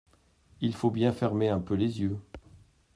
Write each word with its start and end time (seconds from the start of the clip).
Il 0.61 0.73
faut 0.73 0.89
bien 0.89 1.11
fermer 1.13 1.49
un 1.49 1.59
peu 1.59 1.75
les 1.75 2.01
yeux. 2.01 2.17